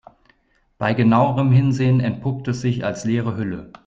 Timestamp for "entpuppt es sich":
1.99-2.83